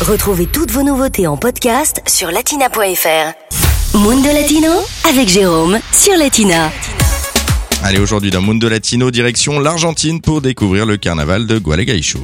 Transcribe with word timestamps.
Retrouvez 0.00 0.46
toutes 0.46 0.70
vos 0.70 0.82
nouveautés 0.82 1.26
en 1.26 1.36
podcast 1.36 2.00
sur 2.06 2.30
latina.fr. 2.30 3.98
Mundo 3.98 4.28
Latino 4.32 4.70
avec 5.06 5.28
Jérôme 5.28 5.78
sur 5.92 6.16
Latina. 6.16 6.72
Allez, 7.84 7.98
aujourd'hui 7.98 8.30
dans 8.30 8.40
Mundo 8.40 8.70
Latino, 8.70 9.10
direction 9.10 9.60
l'Argentine 9.60 10.22
pour 10.22 10.40
découvrir 10.40 10.86
le 10.86 10.96
carnaval 10.96 11.46
de 11.46 11.58
Gualeguaychú. 11.58 12.20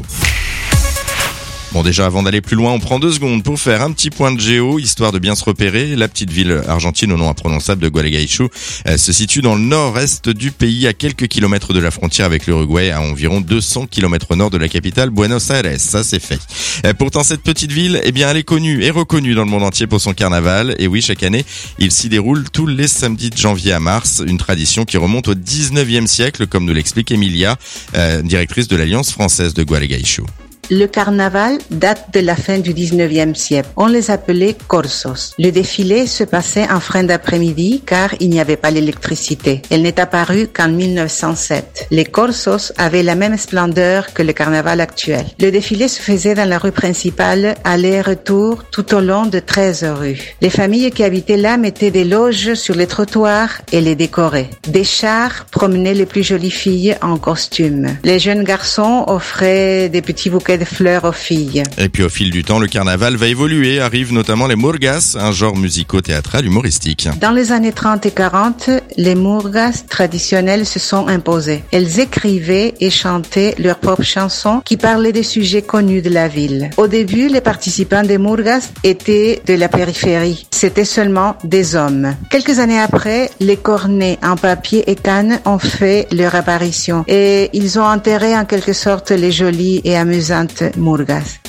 Bon 1.76 1.82
déjà 1.82 2.06
avant 2.06 2.22
d'aller 2.22 2.40
plus 2.40 2.56
loin, 2.56 2.72
on 2.72 2.78
prend 2.78 2.98
deux 2.98 3.12
secondes 3.12 3.42
pour 3.42 3.60
faire 3.60 3.82
un 3.82 3.92
petit 3.92 4.08
point 4.08 4.32
de 4.32 4.40
géo, 4.40 4.78
histoire 4.78 5.12
de 5.12 5.18
bien 5.18 5.34
se 5.34 5.44
repérer. 5.44 5.94
La 5.94 6.08
petite 6.08 6.30
ville 6.30 6.62
argentine 6.66 7.12
au 7.12 7.18
nom 7.18 7.28
imprononçable 7.28 7.82
de 7.82 7.90
Gualeguaychú 7.90 8.48
euh, 8.88 8.96
se 8.96 9.12
situe 9.12 9.42
dans 9.42 9.56
le 9.56 9.60
nord-est 9.60 10.30
du 10.30 10.52
pays, 10.52 10.86
à 10.86 10.94
quelques 10.94 11.28
kilomètres 11.28 11.74
de 11.74 11.78
la 11.78 11.90
frontière 11.90 12.24
avec 12.24 12.46
l'Uruguay, 12.46 12.92
à 12.92 13.02
environ 13.02 13.42
200 13.42 13.88
kilomètres 13.88 14.28
au 14.30 14.36
nord 14.36 14.48
de 14.48 14.56
la 14.56 14.68
capitale 14.68 15.10
Buenos 15.10 15.50
Aires. 15.50 15.78
Ça 15.78 16.02
c'est 16.02 16.18
fait. 16.18 16.40
Euh, 16.86 16.94
pourtant 16.94 17.22
cette 17.22 17.42
petite 17.42 17.72
ville, 17.72 18.00
eh 18.04 18.10
bien 18.10 18.30
elle 18.30 18.38
est 18.38 18.42
connue 18.42 18.82
et 18.82 18.90
reconnue 18.90 19.34
dans 19.34 19.44
le 19.44 19.50
monde 19.50 19.64
entier 19.64 19.86
pour 19.86 20.00
son 20.00 20.14
carnaval. 20.14 20.74
Et 20.78 20.86
oui, 20.86 21.02
chaque 21.02 21.24
année, 21.24 21.44
il 21.78 21.92
s'y 21.92 22.08
déroule 22.08 22.48
tous 22.48 22.66
les 22.66 22.88
samedis 22.88 23.28
de 23.28 23.36
janvier 23.36 23.72
à 23.72 23.80
mars, 23.80 24.22
une 24.26 24.38
tradition 24.38 24.86
qui 24.86 24.96
remonte 24.96 25.28
au 25.28 25.34
19e 25.34 26.06
siècle, 26.06 26.46
comme 26.46 26.64
nous 26.64 26.72
l'explique 26.72 27.10
Emilia, 27.10 27.58
euh, 27.96 28.22
directrice 28.22 28.66
de 28.66 28.76
l'Alliance 28.76 29.12
française 29.12 29.52
de 29.52 29.62
Gualeguaychú. 29.62 30.24
Le 30.68 30.86
carnaval 30.86 31.58
date 31.70 32.12
de 32.12 32.18
la 32.18 32.34
fin 32.34 32.58
du 32.58 32.74
19e 32.74 33.36
siècle. 33.36 33.68
On 33.76 33.86
les 33.86 34.10
appelait 34.10 34.56
corsos. 34.66 35.32
Le 35.38 35.50
défilé 35.50 36.08
se 36.08 36.24
passait 36.24 36.68
en 36.68 36.80
fin 36.80 37.04
d'après-midi 37.04 37.82
car 37.86 38.10
il 38.18 38.30
n'y 38.30 38.40
avait 38.40 38.56
pas 38.56 38.72
l'électricité. 38.72 39.62
Elle 39.70 39.82
n'est 39.82 40.00
apparue 40.00 40.48
qu'en 40.48 40.68
1907. 40.68 41.86
Les 41.92 42.04
corsos 42.04 42.72
avaient 42.78 43.04
la 43.04 43.14
même 43.14 43.36
splendeur 43.36 44.12
que 44.12 44.24
le 44.24 44.32
carnaval 44.32 44.80
actuel. 44.80 45.24
Le 45.38 45.50
défilé 45.50 45.86
se 45.86 46.02
faisait 46.02 46.34
dans 46.34 46.48
la 46.48 46.58
rue 46.58 46.72
principale, 46.72 47.54
aller-retour 47.62 48.64
tout 48.72 48.92
au 48.92 49.00
long 49.00 49.26
de 49.26 49.38
13 49.38 49.84
rues. 49.96 50.34
Les 50.40 50.50
familles 50.50 50.90
qui 50.90 51.04
habitaient 51.04 51.36
là 51.36 51.58
mettaient 51.58 51.92
des 51.92 52.04
loges 52.04 52.54
sur 52.54 52.74
les 52.74 52.88
trottoirs 52.88 53.62
et 53.70 53.80
les 53.80 53.94
décoraient. 53.94 54.50
Des 54.66 54.84
chars 54.84 55.46
promenaient 55.52 55.94
les 55.94 56.06
plus 56.06 56.24
jolies 56.24 56.50
filles 56.50 56.96
en 57.02 57.18
costume. 57.18 57.96
Les 58.02 58.18
jeunes 58.18 58.42
garçons 58.42 59.04
offraient 59.06 59.88
des 59.88 60.02
petits 60.02 60.28
bouquets 60.28 60.55
de 60.58 60.64
fleurs 60.64 61.04
aux 61.04 61.12
filles. 61.12 61.62
Et 61.78 61.88
puis 61.88 62.02
au 62.02 62.08
fil 62.08 62.30
du 62.30 62.44
temps, 62.44 62.58
le 62.58 62.66
carnaval 62.66 63.16
va 63.16 63.26
évoluer. 63.26 63.80
Arrivent 63.80 64.12
notamment 64.12 64.46
les 64.46 64.56
murgas, 64.56 65.16
un 65.18 65.32
genre 65.32 65.56
musico-théâtral 65.56 66.46
humoristique. 66.46 67.08
Dans 67.20 67.32
les 67.32 67.52
années 67.52 67.72
30 67.72 68.06
et 68.06 68.10
40, 68.10 68.70
les 68.96 69.14
murgas 69.14 69.84
traditionnelles 69.88 70.66
se 70.66 70.78
sont 70.78 71.08
imposées. 71.08 71.62
Elles 71.72 72.00
écrivaient 72.00 72.74
et 72.80 72.90
chantaient 72.90 73.54
leurs 73.58 73.78
propres 73.78 74.02
chansons 74.02 74.60
qui 74.64 74.76
parlaient 74.76 75.12
des 75.12 75.22
sujets 75.22 75.62
connus 75.62 76.02
de 76.02 76.10
la 76.10 76.28
ville. 76.28 76.70
Au 76.76 76.86
début, 76.86 77.28
les 77.28 77.40
participants 77.40 78.02
des 78.02 78.18
murgas 78.18 78.70
étaient 78.84 79.42
de 79.46 79.54
la 79.54 79.68
périphérie. 79.68 80.46
C'était 80.50 80.84
seulement 80.84 81.36
des 81.44 81.76
hommes. 81.76 82.14
Quelques 82.30 82.58
années 82.58 82.80
après, 82.80 83.30
les 83.40 83.56
cornets 83.56 84.18
en 84.22 84.36
papier 84.36 84.84
et 84.90 84.94
canne 84.94 85.40
ont 85.44 85.58
fait 85.58 86.06
leur 86.12 86.34
apparition 86.34 87.04
et 87.08 87.50
ils 87.52 87.78
ont 87.78 87.84
enterré 87.84 88.36
en 88.36 88.44
quelque 88.44 88.72
sorte 88.72 89.10
les 89.10 89.32
jolies 89.32 89.80
et 89.84 89.96
amusantes 89.96 90.45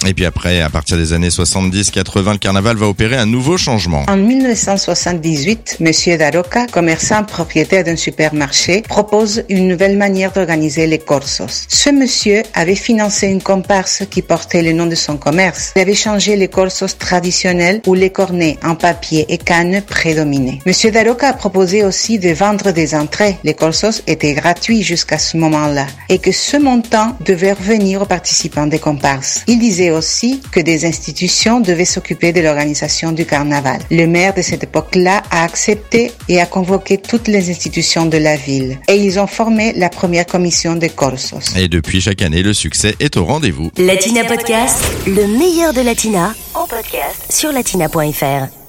Et 0.06 0.14
puis 0.14 0.26
après, 0.26 0.62
à 0.62 0.70
partir 0.70 0.98
des 0.98 1.14
années 1.14 1.30
70-80, 1.30 2.34
le 2.34 2.38
carnaval 2.38 2.78
va 2.78 2.88
opérer 2.88 3.18
un 3.18 3.26
nouveau 3.26 3.58
changement. 3.58 4.06
En 4.08 4.18
1978, 4.18 5.78
Monsieur 5.80 6.18
Daroca, 6.18 6.68
commerçant 6.68 7.24
propriétaire 7.24 7.84
d'un 7.84 7.96
supermarché, 7.96 8.84
propose 8.88 9.44
une 9.50 9.68
nouvelle 9.68 9.98
manière 9.98 10.32
d'organiser 10.32 10.88
les 10.88 11.00
corsos. 11.00 11.66
Ce 11.68 11.90
monsieur 11.90 12.44
avait 12.54 12.76
financé 12.76 13.28
une 13.28 13.42
comparse 13.42 14.04
qui 14.10 14.22
portait 14.22 14.62
le 14.62 14.74
nom 14.74 14.86
de 14.86 14.96
son 14.96 15.18
commerce. 15.18 15.74
Il 15.76 15.82
avait 15.82 15.94
changé 15.94 16.36
les 16.36 16.48
corsos 16.48 16.98
traditionnels 16.98 17.82
où 17.86 17.94
les 17.94 18.10
cornets 18.10 18.58
en 18.64 18.76
papier 18.76 19.26
et 19.30 19.38
canne 19.38 19.82
prédominaient. 19.82 20.60
Monsieur 20.66 20.92
Daroca 20.92 21.30
a 21.30 21.34
proposé 21.34 21.84
aussi 21.84 22.20
de 22.20 22.30
vendre 22.30 22.72
des 22.72 22.96
entrées. 22.96 23.38
Les 23.44 23.54
corsos 23.54 24.04
étaient 24.08 24.34
gratuits 24.34 24.84
jusqu'à 24.84 25.18
ce 25.18 25.38
moment-là 25.38 25.88
et 26.10 26.20
que 26.20 26.32
ce 26.32 26.58
montant 26.58 27.18
devait 27.26 27.54
revenir 27.54 28.02
aux 28.02 28.06
participants 28.06 28.68
des 28.68 28.80
comparses. 28.88 29.44
Il 29.48 29.60
disait 29.60 29.92
aussi 29.92 30.40
que 30.52 30.62
des 30.62 30.86
institutions 30.86 31.60
devaient 31.60 31.92
s'occuper 31.96 32.32
de 32.32 32.40
l'organisation 32.40 33.12
du 33.12 33.26
carnaval. 33.26 33.80
Le 33.92 34.06
maire 34.08 34.34
de 34.34 34.42
cette 34.42 34.64
époque-là 34.64 35.24
a 35.30 35.44
accepté 35.44 36.14
et 36.30 36.40
a 36.40 36.46
convoqué 36.46 36.98
toutes 36.98 37.28
les 37.28 37.50
institutions 37.50 38.06
de 38.06 38.18
la 38.18 38.38
ville. 38.38 38.80
Et 38.88 38.96
ils 38.96 39.20
ont 39.20 39.28
formé 39.28 39.74
la 39.74 39.90
première 39.90 40.26
commission 40.26 40.76
des 40.76 40.90
Corsos. 40.90 41.54
Et 41.58 41.68
depuis 41.68 42.00
chaque 42.00 42.22
année, 42.22 42.44
le 42.44 42.54
succès 42.54 42.96
est 43.02 43.18
au 43.18 43.26
rendez-vous. 43.26 43.72
Latina 43.78 44.24
Podcast, 44.24 44.82
le 45.06 45.28
meilleur 45.28 45.74
de 45.74 45.82
Latina, 45.82 46.34
en 46.54 46.66
podcast 46.66 47.30
sur 47.30 47.52
latina.fr. 47.52 48.67